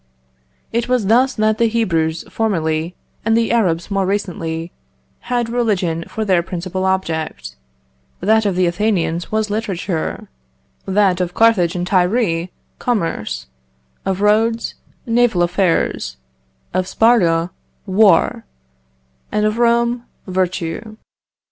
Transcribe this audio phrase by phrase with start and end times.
[0.73, 4.71] "It was thus that the Hebrews formerly, and the Arabs more recently,
[5.29, 7.55] had religion for their principal object;
[8.19, 10.27] that of the Athenians was literature;
[10.87, 13.45] that of Carthage and Tyre, commerce;
[14.03, 14.73] of Rhodes,
[15.05, 16.17] naval affairs;
[16.73, 17.51] of Sparta,
[17.85, 18.43] war;
[19.31, 20.97] and of Rome, virtue.